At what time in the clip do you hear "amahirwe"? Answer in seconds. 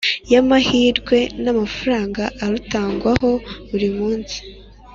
0.41-1.17